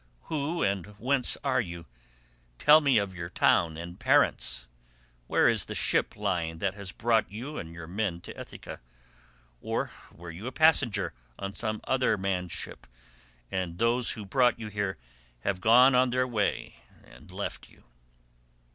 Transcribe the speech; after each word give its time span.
Who 0.33 0.63
and 0.63 0.95
whence 0.97 1.37
are 1.43 1.61
you—tell 1.61 2.81
me 2.81 2.97
of 2.97 3.13
your 3.13 3.29
town 3.29 3.77
and 3.77 3.99
parents? 3.99 4.67
Where 5.27 5.47
is 5.47 5.65
the 5.65 5.75
ship 5.75 6.15
lying 6.15 6.57
that 6.57 6.73
has 6.73 6.91
brought 6.91 7.29
you 7.31 7.59
and 7.59 7.71
your 7.71 7.85
men 7.85 8.19
to 8.21 8.35
Ithaca? 8.41 8.79
Or 9.61 9.91
were 10.11 10.31
you 10.31 10.47
a 10.47 10.51
passenger 10.51 11.13
on 11.37 11.53
some 11.53 11.81
other 11.83 12.17
man's 12.17 12.51
ship, 12.51 12.87
and 13.51 13.77
those 13.77 14.13
who 14.13 14.25
brought 14.25 14.57
you 14.57 14.69
here 14.69 14.97
have 15.41 15.61
gone 15.61 15.93
on 15.93 16.09
their 16.09 16.27
way 16.27 16.77
and 17.05 17.29
left 17.29 17.69
you?" 17.69 17.83